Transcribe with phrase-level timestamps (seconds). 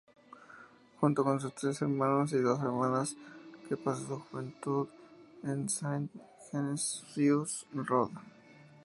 [0.99, 3.15] Junto con sus tres hermanos y dos hermanas
[3.69, 4.87] que pasó su juventud
[5.43, 8.13] en Sint-Genesius-Rode.